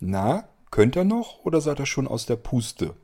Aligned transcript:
Na, 0.00 0.44
könnt 0.70 0.94
ihr 0.94 1.04
noch 1.04 1.44
oder 1.44 1.62
seid 1.62 1.80
ihr 1.80 1.86
schon 1.86 2.06
aus 2.06 2.26
der 2.26 2.36
Puste? 2.36 2.94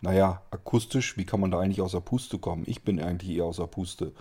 Naja, 0.00 0.42
akustisch, 0.52 1.16
wie 1.16 1.24
kann 1.24 1.40
man 1.40 1.50
da 1.50 1.58
eigentlich 1.58 1.80
aus 1.80 1.90
der 1.90 2.00
Puste 2.00 2.38
kommen? 2.38 2.62
Ich 2.66 2.84
bin 2.84 3.00
eigentlich 3.00 3.36
eher 3.36 3.46
aus 3.46 3.56
der 3.56 3.66
Puste. 3.66 4.12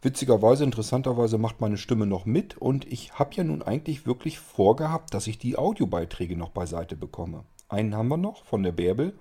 Witzigerweise, 0.00 0.64
interessanterweise 0.64 1.36
macht 1.36 1.60
meine 1.60 1.76
Stimme 1.76 2.06
noch 2.06 2.24
mit 2.24 2.56
und 2.56 2.90
ich 2.90 3.12
habe 3.18 3.34
ja 3.34 3.44
nun 3.44 3.60
eigentlich 3.60 4.06
wirklich 4.06 4.38
vorgehabt, 4.38 5.12
dass 5.12 5.26
ich 5.26 5.36
die 5.36 5.58
Audiobeiträge 5.58 6.34
noch 6.34 6.48
beiseite 6.48 6.96
bekomme. 6.96 7.44
Einen 7.68 7.94
haben 7.94 8.08
wir 8.08 8.16
noch 8.16 8.44
von 8.46 8.62
der 8.62 8.72
Bärbel. 8.72 9.12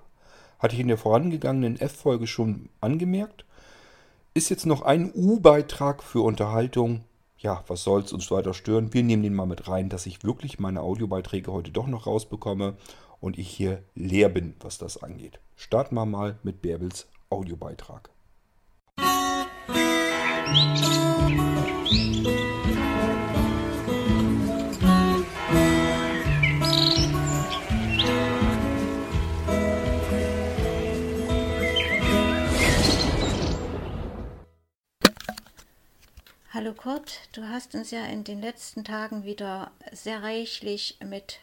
Hatte 0.60 0.76
ich 0.76 0.82
in 0.82 0.88
der 0.88 0.98
vorangegangenen 0.98 1.80
F-Folge 1.80 2.28
schon 2.28 2.70
angemerkt. 2.80 3.44
Ist 4.34 4.50
jetzt 4.50 4.66
noch 4.66 4.84
ein 4.84 5.12
U-Beitrag 5.14 6.02
für 6.02 6.22
Unterhaltung 6.22 7.04
ja, 7.40 7.64
was 7.68 7.84
soll's 7.84 8.14
uns 8.14 8.30
weiter 8.32 8.54
stören? 8.54 8.94
Wir 8.94 9.04
nehmen 9.04 9.24
den 9.24 9.34
mal 9.34 9.46
mit 9.46 9.68
rein, 9.68 9.90
dass 9.90 10.06
ich 10.06 10.24
wirklich 10.24 10.60
meine 10.60 10.82
Audiobeiträge 10.82 11.52
heute 11.52 11.72
doch 11.72 11.88
noch 11.88 12.06
rausbekomme 12.06 12.76
und 13.20 13.38
ich 13.38 13.50
hier 13.50 13.84
leer 13.96 14.30
bin, 14.30 14.56
was 14.60 14.78
das 14.78 15.02
angeht. 15.02 15.40
Starten 15.56 15.96
wir 15.96 16.06
mal 16.06 16.38
mit 16.44 16.62
Bärbels 16.62 17.08
Audiobeitrag. 17.30 18.10
Musik 20.48 21.69
Hallo 36.62 36.74
Kurt, 36.74 37.22
du 37.32 37.48
hast 37.48 37.74
uns 37.74 37.90
ja 37.90 38.04
in 38.08 38.26
den 38.26 38.42
letzten 38.42 38.84
Tagen 38.84 39.24
wieder 39.24 39.72
sehr 39.94 40.24
reichlich 40.24 40.98
mit 41.02 41.40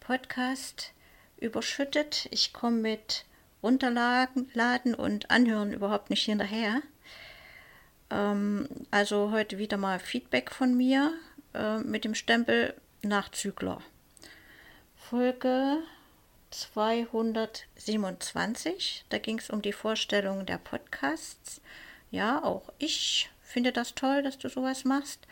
Podcast 0.00 0.90
überschüttet. 1.36 2.26
Ich 2.32 2.52
komme 2.52 2.78
mit 2.78 3.26
Runterladen 3.62 4.96
und 4.96 5.30
Anhören 5.30 5.72
überhaupt 5.72 6.10
nicht 6.10 6.24
hinterher. 6.24 6.82
Ähm, 8.10 8.68
also 8.90 9.30
heute 9.30 9.58
wieder 9.58 9.76
mal 9.76 10.00
Feedback 10.00 10.50
von 10.50 10.76
mir 10.76 11.12
äh, 11.54 11.78
mit 11.78 12.04
dem 12.04 12.16
Stempel 12.16 12.74
Nachzügler. 13.02 13.80
Folge 14.96 15.78
227, 16.50 19.04
da 19.10 19.18
ging 19.18 19.38
es 19.38 19.48
um 19.48 19.62
die 19.62 19.72
Vorstellung 19.72 20.44
der 20.44 20.58
Podcasts. 20.58 21.60
Ja, 22.10 22.42
auch 22.42 22.72
ich 22.78 23.30
finde 23.46 23.72
das 23.72 23.94
toll, 23.94 24.22
dass 24.22 24.38
du 24.38 24.48
sowas 24.48 24.84
machst. 24.84 25.26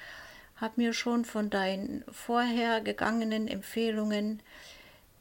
Hab 0.56 0.78
mir 0.78 0.92
schon 0.92 1.24
von 1.24 1.50
deinen 1.50 2.04
vorhergegangenen 2.10 3.48
Empfehlungen 3.48 4.40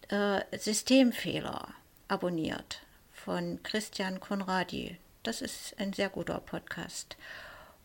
äh, 0.10 0.42
Systemfehler 0.58 1.74
abonniert 2.08 2.82
von 3.12 3.62
Christian 3.64 4.20
Konradi. 4.20 4.98
Das 5.24 5.42
ist 5.42 5.80
ein 5.80 5.94
sehr 5.94 6.10
guter 6.10 6.40
Podcast. 6.40 7.18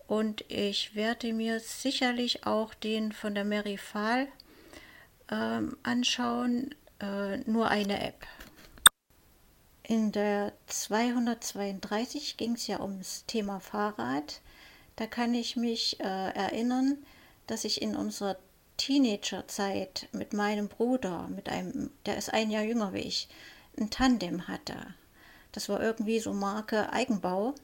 Und 0.07 0.45
ich 0.49 0.95
werde 0.95 1.33
mir 1.33 1.61
sicherlich 1.61 2.47
auch 2.47 2.75
den 2.75 3.13
von 3.13 3.35
der 3.35 3.45
Mary 3.45 3.79
Fahl 3.79 4.29
ähm, 5.31 5.77
anschauen, 5.83 6.75
äh, 7.01 7.39
nur 7.39 7.69
eine 7.69 8.03
App. 8.03 8.27
In 9.83 10.13
der 10.13 10.53
232 10.67 12.37
ging 12.37 12.55
es 12.55 12.67
ja 12.67 12.81
ums 12.81 13.25
Thema 13.27 13.61
Fahrrad. 13.61 14.41
Da 14.99 15.07
kann 15.07 15.33
ich 15.33 15.55
mich 15.55 16.01
äh, 16.01 16.03
erinnern, 16.03 16.99
dass 17.47 17.65
ich 17.65 17.83
in 17.83 17.95
unserer 17.95 18.37
Teenagerzeit 18.79 20.09
mit 20.11 20.33
meinem 20.33 20.67
Bruder, 20.67 21.29
mit 21.29 21.49
einem, 21.49 21.93
der 22.05 22.19
ist 22.19 22.35
ein 22.35 22.51
Jahr 22.51 22.65
jünger 22.65 22.93
wie 22.93 23.03
ich, 23.03 23.29
ein 23.79 23.91
Tandem 23.91 24.49
hatte. 24.49 24.75
Das 25.53 25.69
war 25.69 25.81
irgendwie 25.81 26.19
so 26.19 26.33
Marke 26.33 26.93
Eigenbau. 26.93 27.55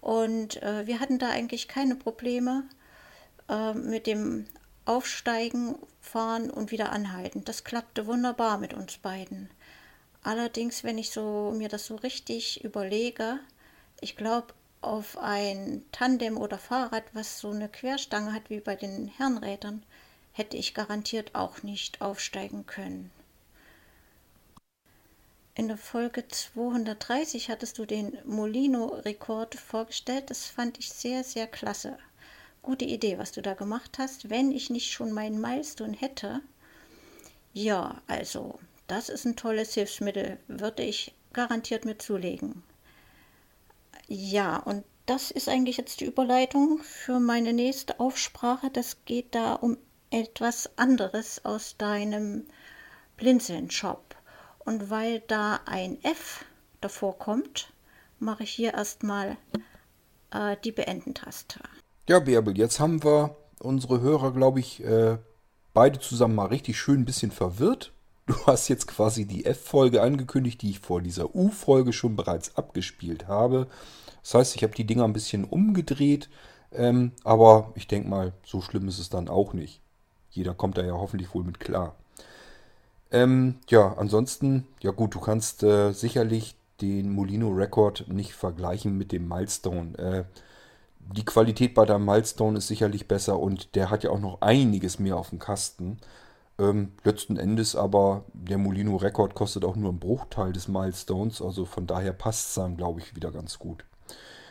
Und 0.00 0.60
äh, 0.60 0.84
wir 0.88 0.98
hatten 0.98 1.20
da 1.20 1.28
eigentlich 1.28 1.68
keine 1.68 1.94
Probleme 1.94 2.64
äh, 3.48 3.74
mit 3.74 4.08
dem 4.08 4.46
Aufsteigen, 4.84 5.76
Fahren 6.00 6.50
und 6.50 6.72
wieder 6.72 6.90
anhalten. 6.90 7.44
Das 7.44 7.62
klappte 7.62 8.08
wunderbar 8.08 8.58
mit 8.58 8.74
uns 8.74 8.98
beiden. 8.98 9.48
Allerdings, 10.24 10.82
wenn 10.82 10.98
ich 10.98 11.10
so 11.10 11.54
mir 11.56 11.68
das 11.68 11.86
so 11.86 11.94
richtig 11.94 12.64
überlege, 12.64 13.38
ich 14.00 14.16
glaube, 14.16 14.54
auf 14.80 15.18
ein 15.18 15.84
Tandem 15.92 16.36
oder 16.36 16.58
Fahrrad, 16.58 17.04
was 17.12 17.40
so 17.40 17.50
eine 17.50 17.68
Querstange 17.68 18.32
hat 18.32 18.50
wie 18.50 18.60
bei 18.60 18.76
den 18.76 19.08
Herrenrädern, 19.08 19.82
hätte 20.32 20.56
ich 20.56 20.74
garantiert 20.74 21.34
auch 21.34 21.62
nicht 21.62 22.00
aufsteigen 22.00 22.66
können. 22.66 23.10
In 25.54 25.66
der 25.66 25.76
Folge 25.76 26.28
230 26.28 27.50
hattest 27.50 27.78
du 27.78 27.84
den 27.84 28.16
Molino-Rekord 28.24 29.56
vorgestellt. 29.56 30.30
Das 30.30 30.46
fand 30.46 30.78
ich 30.78 30.88
sehr, 30.90 31.24
sehr 31.24 31.48
klasse. 31.48 31.98
Gute 32.62 32.84
Idee, 32.84 33.18
was 33.18 33.32
du 33.32 33.42
da 33.42 33.54
gemacht 33.54 33.98
hast. 33.98 34.30
Wenn 34.30 34.52
ich 34.52 34.70
nicht 34.70 34.92
schon 34.92 35.10
meinen 35.10 35.40
Milestone 35.40 35.96
hätte, 35.96 36.42
ja, 37.52 38.00
also, 38.06 38.60
das 38.86 39.08
ist 39.08 39.24
ein 39.24 39.34
tolles 39.34 39.74
Hilfsmittel, 39.74 40.38
würde 40.46 40.84
ich 40.84 41.12
garantiert 41.32 41.84
mir 41.84 41.98
zulegen. 41.98 42.62
Ja, 44.08 44.56
und 44.56 44.84
das 45.06 45.30
ist 45.30 45.48
eigentlich 45.48 45.76
jetzt 45.76 46.00
die 46.00 46.06
Überleitung 46.06 46.78
für 46.82 47.20
meine 47.20 47.52
nächste 47.52 48.00
Aufsprache. 48.00 48.70
Das 48.70 49.04
geht 49.04 49.34
da 49.34 49.54
um 49.54 49.76
etwas 50.10 50.70
anderes 50.76 51.44
aus 51.44 51.76
deinem 51.76 52.46
Blinzeln-Shop. 53.16 54.16
Und 54.60 54.90
weil 54.90 55.20
da 55.20 55.60
ein 55.66 56.02
F 56.02 56.44
davor 56.80 57.18
kommt, 57.18 57.72
mache 58.18 58.42
ich 58.44 58.50
hier 58.50 58.74
erstmal 58.74 59.36
äh, 60.30 60.56
die 60.64 60.72
Beenden-Taste. 60.72 61.60
Ja, 62.08 62.18
Bärbel, 62.18 62.56
jetzt 62.56 62.80
haben 62.80 63.04
wir 63.04 63.36
unsere 63.60 64.00
Hörer, 64.00 64.32
glaube 64.32 64.60
ich, 64.60 64.82
äh, 64.82 65.18
beide 65.74 65.98
zusammen 66.00 66.34
mal 66.34 66.46
richtig 66.46 66.78
schön 66.78 67.00
ein 67.00 67.04
bisschen 67.04 67.30
verwirrt. 67.30 67.92
Du 68.28 68.34
hast 68.46 68.68
jetzt 68.68 68.86
quasi 68.86 69.24
die 69.24 69.46
F-Folge 69.46 70.02
angekündigt, 70.02 70.60
die 70.60 70.70
ich 70.70 70.80
vor 70.80 71.00
dieser 71.00 71.34
U-Folge 71.34 71.94
schon 71.94 72.14
bereits 72.14 72.56
abgespielt 72.56 73.26
habe. 73.26 73.68
Das 74.22 74.34
heißt, 74.34 74.54
ich 74.54 74.62
habe 74.62 74.74
die 74.74 74.84
Dinger 74.84 75.04
ein 75.04 75.14
bisschen 75.14 75.44
umgedreht, 75.44 76.28
ähm, 76.70 77.12
aber 77.24 77.72
ich 77.74 77.88
denke 77.88 78.10
mal, 78.10 78.34
so 78.44 78.60
schlimm 78.60 78.86
ist 78.86 78.98
es 78.98 79.08
dann 79.08 79.28
auch 79.28 79.54
nicht. 79.54 79.80
Jeder 80.28 80.52
kommt 80.52 80.76
da 80.76 80.84
ja 80.84 80.92
hoffentlich 80.92 81.32
wohl 81.34 81.42
mit 81.42 81.58
klar. 81.58 81.96
Ähm, 83.10 83.56
ja, 83.70 83.94
ansonsten, 83.94 84.66
ja 84.82 84.90
gut, 84.90 85.14
du 85.14 85.20
kannst 85.20 85.62
äh, 85.62 85.92
sicherlich 85.92 86.54
den 86.82 87.10
Molino 87.10 87.48
Record 87.48 88.08
nicht 88.08 88.34
vergleichen 88.34 88.98
mit 88.98 89.10
dem 89.10 89.26
Milestone. 89.26 89.96
Äh, 89.96 90.24
die 91.14 91.24
Qualität 91.24 91.72
bei 91.72 91.86
deinem 91.86 92.04
Milestone 92.04 92.58
ist 92.58 92.68
sicherlich 92.68 93.08
besser 93.08 93.38
und 93.38 93.74
der 93.74 93.88
hat 93.88 94.04
ja 94.04 94.10
auch 94.10 94.20
noch 94.20 94.42
einiges 94.42 94.98
mehr 94.98 95.16
auf 95.16 95.30
dem 95.30 95.38
Kasten. 95.38 95.98
Ähm, 96.58 96.92
letzten 97.04 97.36
Endes 97.36 97.76
aber, 97.76 98.24
der 98.32 98.58
Molino 98.58 98.96
Record 98.96 99.34
kostet 99.34 99.64
auch 99.64 99.76
nur 99.76 99.90
einen 99.90 100.00
Bruchteil 100.00 100.52
des 100.52 100.66
Milestones, 100.66 101.40
also 101.40 101.64
von 101.64 101.86
daher 101.86 102.12
passt 102.12 102.48
es 102.48 102.54
dann, 102.54 102.76
glaube 102.76 103.00
ich, 103.00 103.14
wieder 103.14 103.30
ganz 103.30 103.58
gut. 103.58 103.84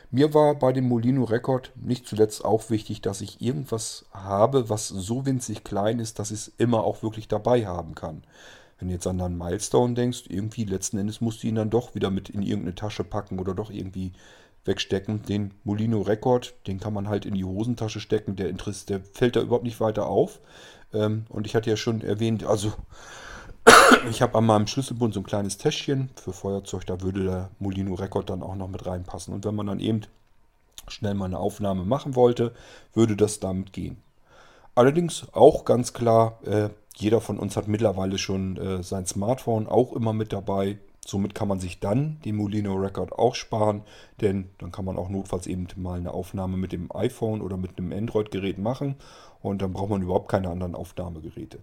Mir 0.10 0.34
war 0.34 0.56
bei 0.56 0.72
dem 0.72 0.88
Molino 0.88 1.26
Record 1.26 1.74
nicht 1.76 2.08
zuletzt 2.08 2.46
auch 2.46 2.70
wichtig, 2.70 3.02
dass 3.02 3.20
ich 3.20 3.42
irgendwas 3.42 4.06
habe, 4.14 4.70
was 4.70 4.88
so 4.88 5.26
winzig 5.26 5.66
klein 5.66 6.00
ist, 6.00 6.18
dass 6.18 6.32
ich 6.32 6.40
es 6.40 6.48
immer 6.58 6.86
auch 6.86 7.04
wirklich 7.04 7.28
dabei 7.28 7.66
haben 7.66 7.94
kann. 7.94 8.24
Wenn 8.80 8.88
du 8.88 8.94
jetzt 8.94 9.08
an 9.08 9.20
einen 9.20 9.38
Milestone 9.38 9.96
denkst, 9.96 10.26
irgendwie 10.30 10.64
letzten 10.64 10.98
Endes 10.98 11.20
musst 11.20 11.44
du 11.44 11.48
ihn 11.48 11.56
dann 11.56 11.70
doch 11.70 11.94
wieder 11.94 12.10
mit 12.10 12.30
in 12.30 12.42
irgendeine 12.42 12.76
Tasche 12.76 13.04
packen 13.04 13.38
oder 13.38 13.54
doch 13.54 13.70
irgendwie 13.70 14.14
wegstecken. 14.68 15.24
Den 15.24 15.54
Molino 15.64 16.02
Record, 16.02 16.54
den 16.68 16.80
kann 16.80 16.94
man 16.94 17.08
halt 17.08 17.26
in 17.26 17.34
die 17.34 17.46
Hosentasche 17.46 18.00
stecken, 18.00 18.36
der, 18.36 18.52
der 18.52 19.02
fällt 19.14 19.36
da 19.36 19.42
überhaupt 19.42 19.64
nicht 19.64 19.80
weiter 19.80 20.08
auf. 20.08 20.40
Ähm, 20.94 21.26
und 21.30 21.48
ich 21.48 21.56
hatte 21.56 21.70
ja 21.70 21.78
schon 21.78 22.02
erwähnt, 22.02 22.44
also 22.44 22.74
ich 24.10 24.22
habe 24.22 24.38
an 24.38 24.46
meinem 24.46 24.68
Schlüsselbund 24.68 25.14
so 25.14 25.22
ein 25.22 25.26
kleines 25.26 25.58
Täschchen 25.58 26.10
für 26.16 26.34
Feuerzeug, 26.34 26.86
da 26.86 27.02
würde 27.02 27.24
der 27.24 27.50
Molino 27.60 27.96
Record 27.96 28.30
dann 28.30 28.44
auch 28.44 28.56
noch 28.56 28.68
mit 28.68 28.86
reinpassen. 28.86 29.34
Und 29.34 29.46
wenn 29.46 29.56
man 29.56 29.68
dann 29.68 29.80
eben 29.80 30.02
schnell 30.88 31.14
mal 31.14 31.26
eine 31.26 31.40
Aufnahme 31.40 31.84
machen 31.84 32.16
wollte, 32.16 32.54
würde 32.94 33.16
das 33.16 33.40
damit 33.40 33.74
gehen. 33.74 33.98
Allerdings 34.76 35.28
auch 35.34 35.66
ganz 35.66 35.94
klar, 35.94 36.40
äh, 36.46 36.70
jeder 36.96 37.22
von 37.22 37.40
uns 37.40 37.58
hat 37.58 37.68
mittlerweile 37.68 38.18
schon 38.18 38.58
äh, 38.58 38.84
sein 38.84 39.06
Smartphone 39.06 39.68
auch 39.68 39.94
immer 39.94 40.14
mit 40.14 40.34
dabei. 40.34 40.78
Somit 41.08 41.34
kann 41.34 41.48
man 41.48 41.62
sich 41.62 41.80
dann 41.80 42.20
den 42.26 42.36
Molino 42.36 42.76
Record 42.76 43.14
auch 43.14 43.34
sparen, 43.34 43.84
denn 44.20 44.50
dann 44.58 44.74
kann 44.74 44.84
man 44.84 44.98
auch 44.98 45.08
notfalls 45.08 45.48
eben 45.48 45.66
mal 45.78 45.98
eine 45.98 46.14
Aufnahme 46.14 46.58
mit 46.58 46.74
dem 46.74 46.94
iPhone 46.94 47.40
oder 47.40 47.56
mit 47.56 47.78
einem 47.78 47.94
Android-Gerät 47.94 48.58
machen 48.58 48.96
und 49.42 49.62
dann 49.62 49.72
braucht 49.72 49.90
man 49.90 50.02
überhaupt 50.02 50.28
keine 50.28 50.50
anderen 50.50 50.76
Aufnahmegeräte. 50.76 51.60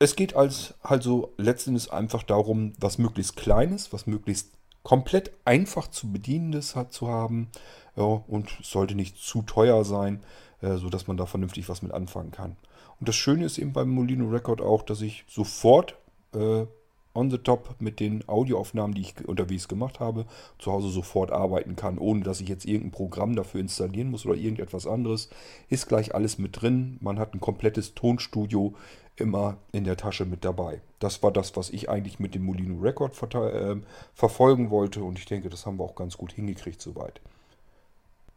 Es 0.00 0.16
geht 0.16 0.34
als, 0.34 0.74
also 0.82 1.32
letztendlich 1.38 1.92
einfach 1.92 2.24
darum, 2.24 2.72
was 2.80 2.98
möglichst 2.98 3.36
Kleines, 3.36 3.92
was 3.92 4.08
möglichst 4.08 4.50
komplett 4.82 5.30
einfach 5.44 5.86
zu 5.86 6.10
bedienendes 6.10 6.74
hat 6.74 6.92
zu 6.92 7.06
haben 7.06 7.48
ja, 7.94 8.02
und 8.02 8.50
sollte 8.60 8.96
nicht 8.96 9.18
zu 9.18 9.42
teuer 9.42 9.84
sein, 9.84 10.20
äh, 10.62 10.78
sodass 10.78 11.06
man 11.06 11.16
da 11.16 11.26
vernünftig 11.26 11.68
was 11.68 11.82
mit 11.82 11.92
anfangen 11.92 12.32
kann. 12.32 12.56
Und 12.98 13.08
das 13.08 13.14
Schöne 13.14 13.44
ist 13.44 13.58
eben 13.58 13.72
beim 13.72 13.90
Molino 13.90 14.28
Record 14.28 14.60
auch, 14.60 14.82
dass 14.82 15.00
ich 15.00 15.24
sofort 15.28 15.94
äh, 16.34 16.66
on 17.14 17.30
the 17.30 17.38
top 17.38 17.76
mit 17.78 18.00
den 18.00 18.26
Audioaufnahmen, 18.28 18.94
die 18.94 19.02
ich 19.02 19.28
unterwegs 19.28 19.68
gemacht 19.68 20.00
habe, 20.00 20.26
zu 20.58 20.72
Hause 20.72 20.88
sofort 20.88 21.30
arbeiten 21.30 21.76
kann, 21.76 21.98
ohne 21.98 22.22
dass 22.22 22.40
ich 22.40 22.48
jetzt 22.48 22.64
irgendein 22.64 22.92
Programm 22.92 23.36
dafür 23.36 23.60
installieren 23.60 24.10
muss 24.10 24.26
oder 24.26 24.36
irgendetwas 24.36 24.86
anderes. 24.86 25.28
Ist 25.68 25.88
gleich 25.88 26.14
alles 26.14 26.38
mit 26.38 26.60
drin. 26.60 26.98
Man 27.00 27.18
hat 27.18 27.34
ein 27.34 27.40
komplettes 27.40 27.94
Tonstudio 27.94 28.74
immer 29.16 29.58
in 29.72 29.84
der 29.84 29.96
Tasche 29.96 30.24
mit 30.24 30.44
dabei. 30.44 30.80
Das 30.98 31.22
war 31.22 31.32
das, 31.32 31.56
was 31.56 31.70
ich 31.70 31.90
eigentlich 31.90 32.18
mit 32.18 32.34
dem 32.34 32.44
Molino 32.44 32.80
Record 32.80 33.12
äh, 33.34 33.76
verfolgen 34.14 34.70
wollte 34.70 35.02
und 35.02 35.18
ich 35.18 35.26
denke, 35.26 35.50
das 35.50 35.66
haben 35.66 35.78
wir 35.78 35.84
auch 35.84 35.94
ganz 35.94 36.16
gut 36.16 36.32
hingekriegt 36.32 36.80
soweit. 36.80 37.20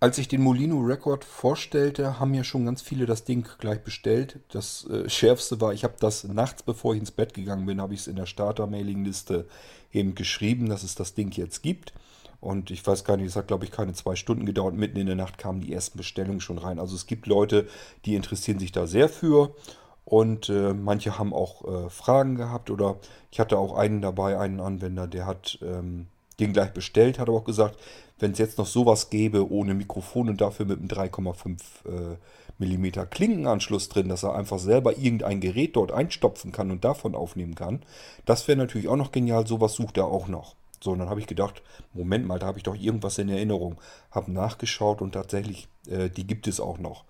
Als 0.05 0.19
ich 0.19 0.27
den 0.27 0.43
Molino 0.43 0.81
Record 0.81 1.25
vorstellte, 1.25 2.19
haben 2.19 2.35
ja 2.35 2.43
schon 2.43 2.63
ganz 2.63 2.83
viele 2.83 3.07
das 3.07 3.23
Ding 3.23 3.49
gleich 3.57 3.83
bestellt. 3.83 4.39
Das 4.49 4.87
äh, 4.87 5.09
Schärfste 5.09 5.59
war, 5.59 5.73
ich 5.73 5.83
habe 5.83 5.95
das 5.99 6.25
nachts, 6.25 6.61
bevor 6.61 6.93
ich 6.93 6.99
ins 6.99 7.09
Bett 7.09 7.33
gegangen 7.33 7.65
bin, 7.65 7.81
habe 7.81 7.95
ich 7.95 8.01
es 8.01 8.07
in 8.07 8.15
der 8.15 8.27
Starter-Mailing-Liste 8.27 9.47
eben 9.91 10.13
geschrieben, 10.13 10.69
dass 10.69 10.83
es 10.83 10.93
das 10.93 11.15
Ding 11.15 11.31
jetzt 11.31 11.63
gibt. 11.63 11.91
Und 12.39 12.69
ich 12.69 12.85
weiß 12.85 13.03
gar 13.03 13.17
nicht, 13.17 13.25
es 13.25 13.35
hat 13.35 13.47
glaube 13.47 13.65
ich 13.65 13.71
keine 13.71 13.93
zwei 13.93 14.15
Stunden 14.15 14.45
gedauert. 14.45 14.75
Mitten 14.75 14.99
in 14.99 15.07
der 15.07 15.15
Nacht 15.15 15.39
kamen 15.39 15.61
die 15.61 15.73
ersten 15.73 15.97
Bestellungen 15.97 16.39
schon 16.39 16.59
rein. 16.59 16.77
Also 16.77 16.93
es 16.93 17.07
gibt 17.07 17.25
Leute, 17.25 17.67
die 18.05 18.13
interessieren 18.13 18.59
sich 18.59 18.71
da 18.71 18.85
sehr 18.85 19.09
für. 19.09 19.55
Und 20.03 20.49
äh, 20.49 20.75
manche 20.75 21.17
haben 21.17 21.33
auch 21.33 21.65
äh, 21.65 21.89
Fragen 21.89 22.35
gehabt. 22.35 22.69
Oder 22.69 22.97
ich 23.31 23.39
hatte 23.39 23.57
auch 23.57 23.75
einen 23.75 24.03
dabei, 24.03 24.37
einen 24.37 24.59
Anwender, 24.59 25.07
der 25.07 25.25
hat 25.25 25.57
ähm, 25.63 26.05
den 26.39 26.53
gleich 26.53 26.73
bestellt, 26.73 27.19
hat 27.19 27.29
aber 27.29 27.37
auch 27.37 27.45
gesagt, 27.45 27.79
wenn 28.19 28.31
es 28.31 28.37
jetzt 28.37 28.57
noch 28.57 28.65
sowas 28.65 29.09
gäbe 29.09 29.51
ohne 29.51 29.73
Mikrofon 29.73 30.29
und 30.29 30.41
dafür 30.41 30.65
mit 30.65 30.79
einem 30.79 30.87
3,5 30.87 31.57
äh, 31.85 32.17
mm 32.57 33.09
Klinkenanschluss 33.09 33.89
drin, 33.89 34.09
dass 34.09 34.23
er 34.23 34.35
einfach 34.35 34.59
selber 34.59 34.97
irgendein 34.97 35.41
Gerät 35.41 35.75
dort 35.75 35.91
einstopfen 35.91 36.51
kann 36.51 36.71
und 36.71 36.85
davon 36.85 37.15
aufnehmen 37.15 37.55
kann, 37.55 37.83
das 38.25 38.47
wäre 38.47 38.57
natürlich 38.57 38.87
auch 38.87 38.95
noch 38.95 39.11
genial. 39.11 39.45
Sowas 39.45 39.73
sucht 39.73 39.97
er 39.97 40.05
auch 40.05 40.27
noch. 40.27 40.55
So, 40.81 40.91
und 40.91 40.99
dann 40.99 41.09
habe 41.09 41.19
ich 41.19 41.27
gedacht, 41.27 41.61
Moment 41.93 42.27
mal, 42.27 42.39
da 42.39 42.47
habe 42.47 42.59
ich 42.59 42.63
doch 42.63 42.75
irgendwas 42.75 43.17
in 43.17 43.29
Erinnerung. 43.29 43.77
Habe 44.11 44.31
nachgeschaut 44.31 45.01
und 45.01 45.13
tatsächlich, 45.13 45.67
äh, 45.89 46.09
die 46.09 46.27
gibt 46.27 46.47
es 46.47 46.59
auch 46.59 46.77
noch. 46.77 47.05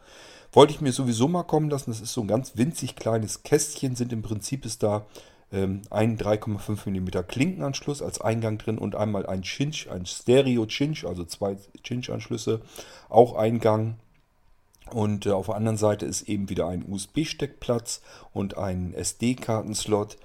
Wollte 0.53 0.73
ich 0.73 0.81
mir 0.81 0.93
sowieso 0.93 1.27
mal 1.27 1.43
kommen 1.43 1.69
lassen. 1.69 1.91
Das 1.91 1.99
ist 1.99 2.13
so 2.13 2.21
ein 2.21 2.27
ganz 2.27 2.53
winzig 2.55 2.95
kleines 2.95 3.43
Kästchen, 3.43 3.95
sind 3.95 4.13
im 4.13 4.21
Prinzip 4.21 4.65
ist 4.65 4.81
da 4.81 5.05
ähm, 5.51 5.81
ein 5.89 6.17
3,5 6.17 6.89
mm 6.89 7.27
Klinkenanschluss 7.27 8.01
als 8.01 8.21
Eingang 8.21 8.57
drin 8.57 8.77
und 8.77 8.95
einmal 8.95 9.25
ein 9.25 9.43
Cinch, 9.43 9.89
ein 9.89 10.05
Stereo-Cinch, 10.05 11.05
also 11.05 11.23
zwei 11.25 11.57
Cinch-Anschlüsse, 11.83 12.61
auch 13.09 13.35
Eingang. 13.35 13.95
Und 14.91 15.25
äh, 15.25 15.31
auf 15.31 15.47
der 15.47 15.55
anderen 15.55 15.77
Seite 15.77 16.05
ist 16.05 16.23
eben 16.23 16.49
wieder 16.49 16.67
ein 16.67 16.85
USB-Steckplatz 16.87 18.01
und 18.33 18.57
ein 18.57 18.93
SD-Kartenslot. 18.93 20.17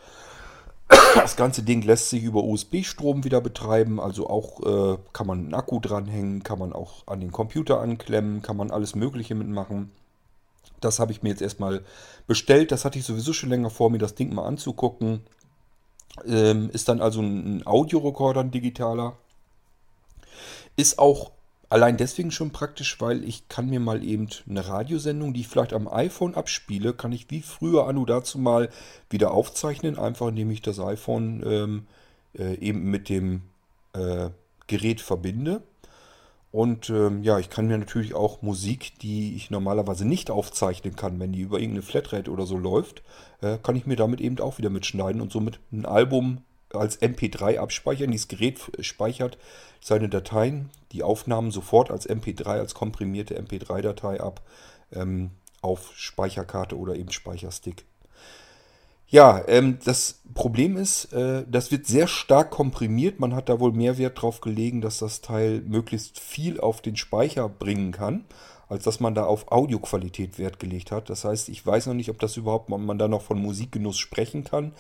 Das 1.15 1.37
ganze 1.37 1.63
Ding 1.63 1.83
lässt 1.83 2.11
sich 2.11 2.25
über 2.25 2.43
USB-Strom 2.43 3.25
wieder 3.25 3.41
betreiben, 3.41 4.01
also 4.01 4.29
auch 4.29 4.61
äh, 4.95 4.99
kann 5.13 5.27
man 5.27 5.39
einen 5.39 5.55
Akku 5.55 5.79
dranhängen, 5.79 6.43
kann 6.43 6.59
man 6.59 6.73
auch 6.73 7.07
an 7.07 7.21
den 7.21 7.31
Computer 7.31 7.81
anklemmen, 7.81 8.43
kann 8.43 8.57
man 8.57 8.71
alles 8.71 8.95
Mögliche 8.95 9.35
mitmachen. 9.35 9.93
Das 10.81 10.99
habe 10.99 11.13
ich 11.13 11.23
mir 11.23 11.31
jetzt 11.31 11.43
erstmal 11.43 11.83
bestellt. 12.27 12.73
Das 12.73 12.85
hatte 12.85 12.99
ich 12.99 13.05
sowieso 13.05 13.33
schon 13.33 13.51
länger 13.51 13.71
vor, 13.71 13.91
mir 13.91 13.99
das 13.99 14.15
Ding 14.15 14.35
mal 14.35 14.47
anzugucken. 14.47 15.21
Ähm, 16.27 16.71
ist 16.71 16.89
dann 16.89 17.01
also 17.01 17.21
ein 17.21 17.67
Audiorekorder, 17.67 18.41
ein 18.41 18.51
digitaler. 18.51 19.17
Ist 20.77 20.99
auch 20.99 21.33
allein 21.69 21.97
deswegen 21.97 22.31
schon 22.31 22.51
praktisch, 22.51 23.01
weil 23.01 23.25
ich 23.25 23.49
kann 23.49 23.71
mir 23.71 23.81
mal 23.81 24.05
eben 24.05 24.29
eine 24.49 24.67
Radiosendung, 24.67 25.33
die 25.33 25.41
ich 25.41 25.49
vielleicht 25.49 25.73
am 25.73 25.89
iPhone 25.89 26.35
abspiele, 26.35 26.93
kann 26.93 27.13
ich 27.13 27.31
wie 27.31 27.43
früher 27.43 27.87
anno 27.87 28.05
dazu 28.05 28.39
mal 28.39 28.69
wieder 29.09 29.31
aufzeichnen, 29.31 29.99
einfach 29.99 30.29
indem 30.29 30.51
ich 30.51 30.63
das 30.63 30.81
iPhone 30.81 31.43
ähm, 31.47 31.87
äh, 32.37 32.55
eben 32.59 32.91
mit 32.91 33.09
dem 33.09 33.43
äh, 33.93 34.31
Gerät 34.67 35.01
verbinde. 35.01 35.63
Und 36.53 36.91
ähm, 36.91 37.23
ja, 37.23 37.39
ich 37.39 37.49
kann 37.49 37.69
mir 37.69 37.79
natürlich 37.79 38.15
auch 38.15 38.43
Musik, 38.43 38.99
die 39.01 39.37
ich 39.37 39.51
normalerweise 39.51 40.05
nicht 40.05 40.31
aufzeichnen 40.31 40.97
kann, 40.97 41.21
wenn 41.21 41.33
die 41.33 41.43
über 41.43 41.59
irgendeine 41.59 41.83
Flatrate 41.83 42.31
oder 42.31 42.45
so 42.45 42.59
läuft, 42.59 43.03
äh, 43.41 43.59
kann 43.63 43.77
ich 43.77 43.87
mir 43.87 43.97
damit 43.97 44.21
eben 44.21 44.39
auch 44.41 44.59
wieder 44.59 44.71
mitschneiden 44.71 45.21
und 45.21 45.31
somit 45.31 45.61
ein 45.71 45.87
Album 45.87 46.43
als 46.73 47.01
MP3 47.01 47.59
abspeichern. 47.59 48.11
Dieses 48.11 48.29
Gerät 48.29 48.59
speichert 48.81 49.39
seine 49.81 50.09
Dateien, 50.09 50.71
die 50.93 51.05
Aufnahmen 51.05 51.53
sofort 51.53 51.91
als 51.91 52.09
MP3, 52.09 52.47
als 52.47 52.75
komprimierte 52.75 53.41
MP3-Datei 53.41 54.21
ab 54.21 54.43
ähm, 54.93 55.31
auf 55.63 55.93
Speicherkarte 55.95 56.77
oder 56.77 56.97
eben 56.97 57.13
Speicherstick. 57.13 57.85
Ja, 59.11 59.43
ähm, 59.49 59.79
das 59.85 60.21
Problem 60.35 60.77
ist, 60.77 61.13
äh, 61.13 61.45
das 61.51 61.73
wird 61.73 61.87
sehr 61.87 62.07
stark 62.07 62.51
komprimiert. 62.51 63.19
Man 63.19 63.35
hat 63.35 63.49
da 63.49 63.59
wohl 63.59 63.73
mehr 63.73 63.99
Wert 63.99 64.23
drauf 64.23 64.41
gelegen, 64.41 64.81
dass 64.81 64.99
das 64.99 65.21
Teil 65.21 65.63
möglichst 65.63 66.21
viel 66.21 66.61
auf 66.61 66.81
den 66.81 66.97
Speicher 66.97 67.49
bringen 67.49 67.91
kann, 67.91 68.25
als 68.69 68.85
dass 68.85 69.01
man 69.01 69.17
da 69.17 69.25
auf 69.25 69.51
Audioqualität 69.51 70.39
Wert 70.39 70.61
gelegt 70.61 70.93
hat. 70.93 71.11
Das 71.11 71.25
heißt, 71.25 71.49
ich 71.49 71.67
weiß 71.67 71.87
noch 71.87 71.95
nicht, 71.95 72.09
ob 72.09 72.21
das 72.21 72.37
überhaupt, 72.37 72.69
man 72.69 72.99
da 72.99 73.09
noch 73.09 73.23
von 73.23 73.43
Musikgenuss 73.43 73.99
sprechen 73.99 74.45
kann. 74.45 74.73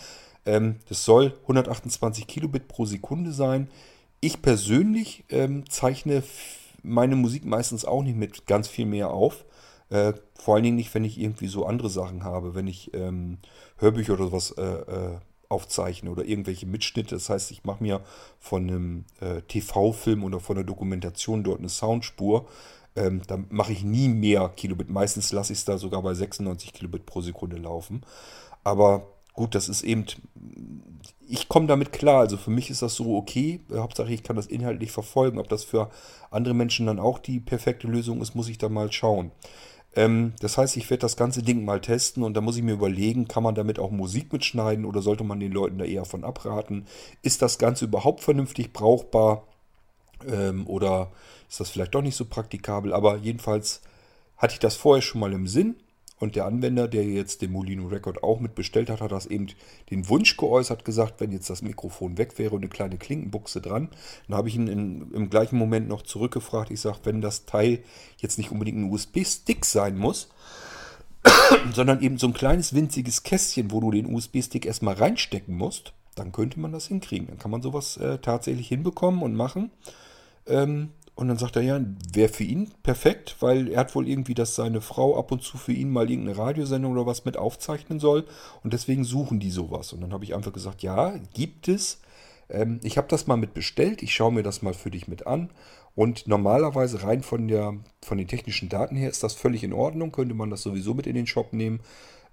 Ähm, 0.47 0.76
das 0.88 1.05
soll 1.05 1.35
128 1.43 2.29
Kilobit 2.29 2.69
pro 2.69 2.87
Sekunde 2.87 3.33
sein. 3.33 3.69
Ich 4.21 4.43
persönlich 4.43 5.25
ähm, 5.31 5.69
zeichne 5.69 6.23
meine 6.83 7.17
Musik 7.17 7.44
meistens 7.44 7.85
auch 7.85 8.03
nicht 8.03 8.17
mit 8.17 8.47
ganz 8.47 8.69
viel 8.69 8.87
mehr 8.87 9.11
auf. 9.11 9.44
Äh, 9.90 10.14
vor 10.34 10.54
allen 10.54 10.64
Dingen 10.64 10.76
nicht, 10.76 10.94
wenn 10.94 11.04
ich 11.04 11.19
irgendwie 11.20 11.48
so 11.48 11.66
andere 11.66 11.90
Sachen 11.90 12.25
habe, 12.25 12.54
wenn 12.54 12.66
ich 12.66 12.94
ähm, 12.94 13.38
Hörbücher 13.76 14.14
oder 14.14 14.26
sowas 14.26 14.52
äh, 14.52 14.62
äh, 14.62 15.19
aufzeichne 15.48 16.10
oder 16.10 16.25
irgendwelche 16.25 16.66
Mitschnitte. 16.66 17.16
Das 17.16 17.28
heißt, 17.28 17.50
ich 17.50 17.64
mache 17.64 17.82
mir 17.82 18.00
von 18.38 18.62
einem 18.62 19.04
äh, 19.20 19.42
TV-Film 19.42 20.25
oder 20.25 20.40
von 20.40 20.56
einer 20.56 20.64
Dokumentation 20.64 21.42
dort 21.42 21.58
eine 21.58 21.69
Soundspur. 21.69 22.46
Ähm, 22.96 23.22
dann 23.26 23.46
mache 23.50 23.72
ich 23.72 23.82
nie 23.82 24.08
mehr 24.08 24.48
Kilobit. 24.56 24.88
Meistens 24.88 25.32
lasse 25.32 25.52
ich 25.52 25.60
es 25.60 25.64
da 25.64 25.76
sogar 25.76 26.02
bei 26.02 26.14
96 26.14 26.72
Kilobit 26.72 27.04
pro 27.04 27.20
Sekunde 27.20 27.56
laufen. 27.56 28.02
Aber 28.62 29.08
gut, 29.34 29.54
das 29.56 29.69
ist 29.69 29.82
eben, 29.82 30.06
ich 31.28 31.48
komme 31.48 31.66
damit 31.66 31.92
klar. 31.92 32.20
Also 32.20 32.37
für 32.37 32.50
mich 32.50 32.70
ist 32.70 32.82
das 32.82 32.94
so 32.94 33.16
okay. 33.16 33.60
Hauptsache, 33.72 34.12
ich 34.12 34.22
kann 34.22 34.37
das 34.37 34.46
inhaltlich 34.46 34.92
verfolgen. 34.92 35.38
Ob 35.38 35.48
das 35.48 35.64
für 35.64 35.90
andere 36.31 36.54
Menschen 36.54 36.87
dann 36.87 37.00
auch 37.00 37.19
die 37.19 37.40
perfekte 37.40 37.88
Lösung 37.88 38.20
ist, 38.20 38.37
muss 38.37 38.48
ich 38.48 38.58
da 38.58 38.69
mal 38.69 38.90
schauen. 38.92 39.32
Ähm, 39.96 40.34
das 40.40 40.56
heißt, 40.56 40.76
ich 40.76 40.88
werde 40.90 41.02
das 41.02 41.16
ganze 41.16 41.42
Ding 41.42 41.64
mal 41.64 41.81
testen 41.81 42.22
und 42.22 42.34
da 42.34 42.40
muss 42.40 42.56
ich 42.56 42.62
mir 42.62 42.75
überlegen, 42.75 43.28
kann 43.28 43.42
man 43.42 43.54
damit 43.54 43.78
auch 43.78 43.90
Musik 43.90 44.32
mitschneiden 44.32 44.84
oder 44.84 45.02
sollte 45.02 45.25
man 45.25 45.40
den 45.40 45.52
Leuten 45.52 45.78
da 45.78 45.84
eher 45.84 46.04
von 46.04 46.25
abraten? 46.25 46.87
Ist 47.22 47.42
das 47.42 47.58
Ganze 47.58 47.87
überhaupt 47.87 48.20
vernünftig 48.20 48.73
brauchbar 48.73 49.44
ähm, 50.26 50.66
oder 50.66 51.11
ist 51.49 51.61
das 51.61 51.70
vielleicht 51.70 51.94
doch 51.94 52.02
nicht 52.02 52.16
so 52.16 52.25
praktikabel? 52.25 52.92
Aber 52.92 53.16
jedenfalls 53.16 53.80
hatte 54.37 54.54
ich 54.54 54.61
das 54.61 54.76
vorher 54.76 55.02
schon 55.02 55.20
mal 55.20 55.32
im 55.32 55.49
Sinn 55.49 55.76
und 56.21 56.37
der 56.37 56.45
Anwender, 56.45 56.87
der 56.87 57.05
jetzt 57.05 57.41
den 57.41 57.50
Molino 57.50 57.89
Record 57.89 58.23
auch 58.23 58.41
mitbestellt 58.41 58.91
hat, 58.91 59.00
hat 59.00 59.11
das 59.11 59.27
eben 59.27 59.47
den 59.91 60.09
Wunsch 60.09 60.37
geäußert, 60.37 60.85
gesagt, 60.85 61.15
wenn 61.19 61.33
jetzt 61.33 61.49
das 61.49 61.62
Mikrofon 61.62 62.19
weg 62.19 62.39
wäre 62.39 62.55
und 62.55 62.61
eine 62.61 62.69
kleine 62.69 62.99
Klinkenbuchse 62.99 63.62
dran, 63.62 63.89
dann 64.29 64.37
habe 64.37 64.49
ich 64.49 64.55
ihn 64.55 64.69
in, 64.69 65.11
im 65.12 65.31
gleichen 65.31 65.57
Moment 65.57 65.89
noch 65.89 66.03
zurückgefragt. 66.03 66.71
Ich 66.71 66.83
sage, 66.83 67.00
wenn 67.05 67.23
das 67.23 67.47
Teil 67.47 67.83
jetzt 68.19 68.37
nicht 68.37 68.53
unbedingt 68.53 68.79
ein 68.79 68.93
USB-Stick 68.93 69.65
sein 69.65 69.97
muss, 69.97 70.29
sondern 71.75 72.03
eben 72.03 72.19
so 72.19 72.27
ein 72.27 72.35
kleines 72.35 72.75
winziges 72.75 73.23
Kästchen, 73.23 73.71
wo 73.71 73.81
du 73.81 73.91
den 73.91 74.15
USB-Stick 74.15 74.67
erstmal 74.67 74.95
reinstecken 74.95 75.57
musst, 75.57 75.95
dann 76.17 76.33
könnte 76.33 76.61
man 76.61 76.73
das 76.73 76.87
hinkriegen. 76.87 77.29
Dann 77.29 77.39
kann 77.39 77.50
man 77.50 77.62
sowas 77.62 77.97
äh, 77.97 78.19
tatsächlich 78.19 78.69
hinbekommen 78.69 79.23
und 79.23 79.35
machen. 79.35 79.71
Ähm, 80.47 80.91
und 81.21 81.29
dann 81.29 81.37
sagt 81.37 81.57
er, 81.57 81.62
ja, 81.62 81.81
wäre 82.15 82.33
für 82.33 82.45
ihn 82.45 82.71
perfekt, 82.83 83.37
weil 83.41 83.69
er 83.69 83.81
hat 83.81 83.95
wohl 83.95 84.09
irgendwie, 84.09 84.33
dass 84.33 84.55
seine 84.55 84.81
Frau 84.81 85.19
ab 85.19 85.31
und 85.31 85.43
zu 85.43 85.59
für 85.59 85.73
ihn 85.73 85.91
mal 85.91 86.11
irgendeine 86.11 86.39
Radiosendung 86.39 86.93
oder 86.93 87.05
was 87.05 87.27
mit 87.27 87.37
aufzeichnen 87.37 88.00
soll. 88.00 88.25
Und 88.65 88.73
deswegen 88.73 89.05
suchen 89.05 89.39
die 89.39 89.50
sowas. 89.50 89.93
Und 89.93 90.00
dann 90.00 90.15
habe 90.15 90.25
ich 90.25 90.35
einfach 90.35 90.53
gesagt, 90.53 90.83
ja, 90.83 91.15
gibt 91.35 91.69
es. 91.69 92.00
Ähm, 92.49 92.81
ich 92.83 92.97
habe 92.97 93.09
das 93.09 93.27
mal 93.27 93.37
mit 93.37 93.53
bestellt. 93.53 94.03
Ich 94.03 94.15
schaue 94.15 94.33
mir 94.33 94.43
das 94.43 94.62
mal 94.62 94.73
für 94.73 94.91
dich 94.91 95.09
mit 95.09 95.27
an. 95.27 95.50
Und 95.95 96.27
normalerweise 96.27 97.03
rein 97.03 97.23
von, 97.23 97.49
der, 97.49 97.75
von 98.00 98.17
den 98.17 98.29
technischen 98.29 98.71
Daten 98.71 98.97
her 98.97 99.11
ist 99.11 99.23
das 99.23 99.35
völlig 99.35 99.62
in 99.62 99.75
Ordnung. 99.75 100.12
Könnte 100.12 100.35
man 100.35 100.49
das 100.49 100.62
sowieso 100.62 100.95
mit 100.95 101.07
in 101.07 101.17
den 101.17 101.27
Shop 101.27 101.53
nehmen. 101.53 101.81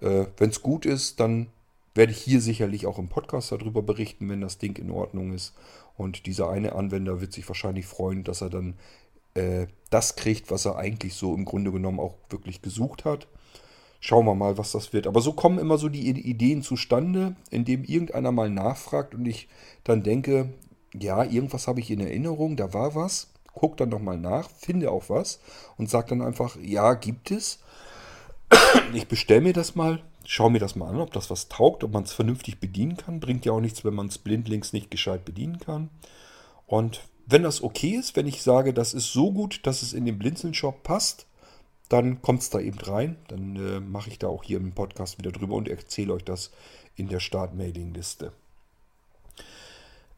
Äh, 0.00 0.24
Wenn 0.38 0.48
es 0.48 0.62
gut 0.62 0.86
ist, 0.86 1.20
dann 1.20 1.48
werde 1.98 2.12
ich 2.12 2.18
hier 2.18 2.40
sicherlich 2.40 2.86
auch 2.86 2.96
im 2.98 3.08
Podcast 3.08 3.50
darüber 3.50 3.82
berichten, 3.82 4.28
wenn 4.30 4.40
das 4.40 4.58
Ding 4.58 4.78
in 4.78 4.92
Ordnung 4.92 5.32
ist. 5.32 5.52
Und 5.96 6.26
dieser 6.26 6.48
eine 6.48 6.76
Anwender 6.76 7.20
wird 7.20 7.32
sich 7.32 7.46
wahrscheinlich 7.48 7.86
freuen, 7.86 8.22
dass 8.22 8.40
er 8.40 8.50
dann 8.50 8.74
äh, 9.34 9.66
das 9.90 10.14
kriegt, 10.14 10.52
was 10.52 10.64
er 10.64 10.76
eigentlich 10.76 11.14
so 11.14 11.34
im 11.34 11.44
Grunde 11.44 11.72
genommen 11.72 11.98
auch 11.98 12.14
wirklich 12.30 12.62
gesucht 12.62 13.04
hat. 13.04 13.26
Schauen 13.98 14.26
wir 14.26 14.36
mal, 14.36 14.56
was 14.56 14.70
das 14.70 14.92
wird. 14.92 15.08
Aber 15.08 15.20
so 15.20 15.32
kommen 15.32 15.58
immer 15.58 15.76
so 15.76 15.88
die 15.88 16.08
Ideen 16.08 16.62
zustande, 16.62 17.34
indem 17.50 17.82
irgendeiner 17.82 18.30
mal 18.30 18.48
nachfragt 18.48 19.16
und 19.16 19.26
ich 19.26 19.48
dann 19.82 20.04
denke, 20.04 20.52
ja, 20.94 21.24
irgendwas 21.24 21.66
habe 21.66 21.80
ich 21.80 21.90
in 21.90 21.98
Erinnerung, 21.98 22.56
da 22.56 22.72
war 22.72 22.94
was. 22.94 23.32
Guck 23.54 23.76
dann 23.76 23.88
nochmal 23.88 24.18
nach, 24.18 24.48
finde 24.50 24.92
auch 24.92 25.10
was 25.10 25.40
und 25.76 25.90
sage 25.90 26.10
dann 26.10 26.22
einfach, 26.22 26.56
ja, 26.62 26.94
gibt 26.94 27.32
es. 27.32 27.58
Ich 28.94 29.08
bestelle 29.08 29.40
mir 29.40 29.52
das 29.52 29.74
mal, 29.74 30.00
schau 30.30 30.50
mir 30.50 30.58
das 30.58 30.76
mal 30.76 30.90
an, 30.90 31.00
ob 31.00 31.10
das 31.14 31.30
was 31.30 31.48
taugt, 31.48 31.82
ob 31.82 31.92
man 31.92 32.02
es 32.02 32.12
vernünftig 32.12 32.60
bedienen 32.60 32.98
kann. 32.98 33.18
Bringt 33.18 33.46
ja 33.46 33.52
auch 33.52 33.60
nichts, 33.60 33.82
wenn 33.82 33.94
man 33.94 34.08
es 34.08 34.18
blindlings 34.18 34.74
nicht 34.74 34.90
gescheit 34.90 35.24
bedienen 35.24 35.58
kann. 35.58 35.88
Und 36.66 37.00
wenn 37.24 37.44
das 37.44 37.62
okay 37.62 37.92
ist, 37.92 38.14
wenn 38.14 38.26
ich 38.26 38.42
sage, 38.42 38.74
das 38.74 38.92
ist 38.92 39.10
so 39.10 39.32
gut, 39.32 39.60
dass 39.66 39.80
es 39.80 39.94
in 39.94 40.04
den 40.04 40.18
Blinzeln-Shop 40.18 40.82
passt, 40.82 41.24
dann 41.88 42.20
kommt 42.20 42.42
es 42.42 42.50
da 42.50 42.60
eben 42.60 42.78
rein. 42.78 43.16
Dann 43.28 43.56
äh, 43.56 43.80
mache 43.80 44.10
ich 44.10 44.18
da 44.18 44.28
auch 44.28 44.44
hier 44.44 44.58
im 44.58 44.72
Podcast 44.72 45.16
wieder 45.16 45.32
drüber 45.32 45.54
und 45.54 45.66
erzähle 45.66 46.12
euch 46.12 46.24
das 46.24 46.50
in 46.94 47.08
der 47.08 47.20
Start-Mailing-Liste. 47.20 48.32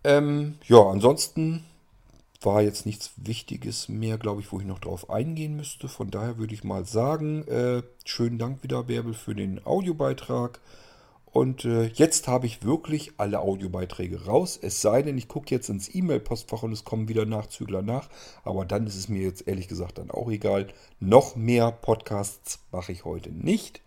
Ähm, 0.02 0.58
ja, 0.66 0.80
ansonsten 0.80 1.64
war 2.42 2.62
jetzt 2.62 2.86
nichts 2.86 3.12
Wichtiges 3.16 3.88
mehr, 3.88 4.16
glaube 4.16 4.40
ich, 4.40 4.50
wo 4.50 4.60
ich 4.60 4.66
noch 4.66 4.78
drauf 4.78 5.10
eingehen 5.10 5.56
müsste. 5.56 5.88
Von 5.88 6.10
daher 6.10 6.38
würde 6.38 6.54
ich 6.54 6.64
mal 6.64 6.86
sagen, 6.86 7.46
äh, 7.48 7.82
schönen 8.04 8.38
Dank 8.38 8.62
wieder, 8.62 8.84
Bärbel, 8.84 9.14
für 9.14 9.34
den 9.34 9.64
Audiobeitrag. 9.64 10.60
Und 11.32 11.64
äh, 11.64 11.84
jetzt 11.86 12.26
habe 12.26 12.46
ich 12.46 12.64
wirklich 12.64 13.12
alle 13.18 13.40
Audiobeiträge 13.40 14.24
raus. 14.24 14.58
Es 14.60 14.80
sei 14.80 15.02
denn, 15.02 15.16
ich 15.16 15.28
gucke 15.28 15.54
jetzt 15.54 15.68
ins 15.68 15.94
E-Mail-Postfach 15.94 16.64
und 16.64 16.72
es 16.72 16.84
kommen 16.84 17.08
wieder 17.08 17.24
Nachzügler 17.24 17.82
nach. 17.82 18.08
Aber 18.42 18.64
dann 18.64 18.86
ist 18.86 18.96
es 18.96 19.08
mir 19.08 19.22
jetzt 19.22 19.46
ehrlich 19.46 19.68
gesagt 19.68 19.98
dann 19.98 20.10
auch 20.10 20.28
egal. 20.28 20.68
Noch 20.98 21.36
mehr 21.36 21.70
Podcasts 21.70 22.58
mache 22.72 22.90
ich 22.90 23.04
heute 23.04 23.30
nicht. 23.30 23.80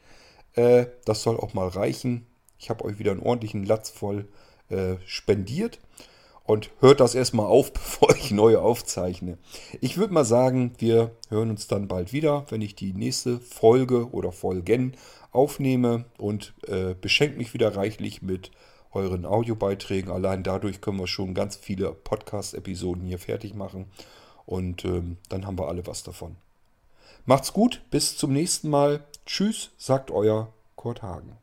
Äh, 0.53 0.85
das 1.05 1.23
soll 1.23 1.37
auch 1.37 1.53
mal 1.53 1.67
reichen. 1.67 2.27
Ich 2.59 2.69
habe 2.69 2.85
euch 2.85 2.97
wieder 2.97 3.11
einen 3.11 3.19
ordentlichen 3.19 3.65
Latz 3.65 3.89
voll 3.89 4.29
äh, 4.69 4.95
spendiert 5.05 5.79
und 6.45 6.69
hört 6.79 6.99
das 6.99 7.15
erstmal 7.15 7.47
auf, 7.47 7.73
bevor 7.73 8.15
ich 8.15 8.31
neue 8.31 8.61
aufzeichne. 8.61 9.37
Ich 9.81 9.97
würde 9.97 10.13
mal 10.13 10.25
sagen, 10.25 10.73
wir 10.77 11.11
hören 11.29 11.49
uns 11.49 11.67
dann 11.67 11.87
bald 11.87 12.13
wieder, 12.13 12.45
wenn 12.49 12.61
ich 12.61 12.75
die 12.75 12.93
nächste 12.93 13.39
Folge 13.39 14.09
oder 14.11 14.31
Folgen 14.31 14.95
aufnehme 15.31 16.05
und 16.17 16.53
äh, 16.67 16.93
beschenkt 16.93 17.37
mich 17.37 17.53
wieder 17.53 17.75
reichlich 17.75 18.21
mit 18.21 18.51
euren 18.91 19.25
Audiobeiträgen. 19.25 20.11
Allein 20.11 20.43
dadurch 20.43 20.81
können 20.81 20.99
wir 20.99 21.07
schon 21.07 21.33
ganz 21.33 21.55
viele 21.55 21.91
Podcast-Episoden 21.91 23.05
hier 23.05 23.19
fertig 23.19 23.55
machen 23.55 23.87
und 24.45 24.85
ähm, 24.85 25.17
dann 25.29 25.47
haben 25.47 25.57
wir 25.57 25.67
alle 25.67 25.87
was 25.87 26.03
davon. 26.03 26.35
Macht's 27.25 27.53
gut, 27.53 27.81
bis 27.89 28.17
zum 28.17 28.33
nächsten 28.33 28.69
Mal. 28.69 29.03
Tschüss, 29.25 29.71
sagt 29.77 30.11
euer 30.11 30.53
Kurt 30.75 31.01
Hagen. 31.01 31.42